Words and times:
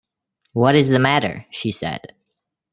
“What 0.53 0.73
is 0.73 0.89
the 0.89 0.97
matter?” 0.97 1.45
she 1.51 1.69
said. 1.71 2.15